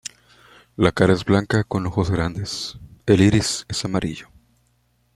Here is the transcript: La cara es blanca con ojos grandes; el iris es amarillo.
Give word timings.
La 0.77 0.91
cara 0.93 1.13
es 1.13 1.23
blanca 1.25 1.63
con 1.63 1.85
ojos 1.85 2.09
grandes; 2.09 2.79
el 3.05 3.21
iris 3.21 3.67
es 3.69 3.85
amarillo. 3.85 4.29